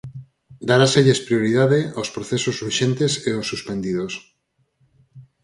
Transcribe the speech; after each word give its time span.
Daráselles 0.69 1.19
prioridade 1.27 1.79
aos 1.97 2.09
procesos 2.15 2.55
urxentes 2.67 3.11
e 3.27 3.29
aos 3.33 3.49
suspendidos. 3.51 4.13